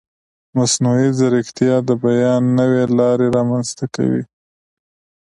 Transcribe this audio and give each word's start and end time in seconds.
مصنوعي 0.57 1.09
ځیرکتیا 1.17 1.75
د 1.87 1.89
بیان 2.03 2.43
نوې 2.59 2.83
لارې 2.99 3.27
رامنځته 3.37 3.85
کوي. 3.95 4.23